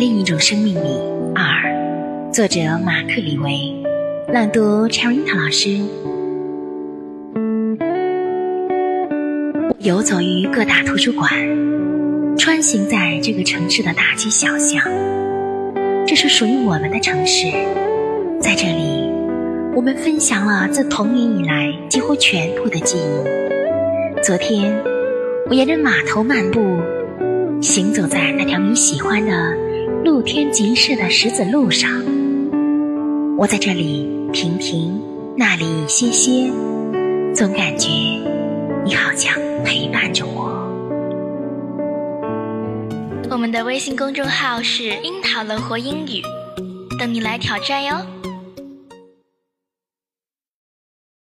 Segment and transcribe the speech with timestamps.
[0.00, 0.88] 另一种生命里
[1.34, 3.52] 二，作者马克·李维，
[4.32, 5.78] 朗读 c h e r i t a 老师。
[9.80, 11.30] 游走于各大图书馆，
[12.38, 14.82] 穿行在这个城市的大街小巷，
[16.06, 17.48] 这是属于我们的城市。
[18.40, 19.06] 在这里，
[19.76, 24.22] 我们分享了自童年以来几乎全部的记忆。
[24.22, 24.74] 昨天，
[25.50, 26.78] 我沿着码头漫步，
[27.60, 29.30] 行走在那条你喜欢的
[30.04, 31.90] 露天集市的石子路上。
[33.36, 35.00] 我在这里停停，
[35.36, 36.50] 那里歇歇，
[37.34, 37.88] 总感觉
[38.84, 39.32] 你好像。
[39.62, 40.48] 陪伴着我。
[43.30, 46.22] 我们的微信公众号是“樱桃乐活英语”，
[46.98, 47.94] 等你来挑战哟。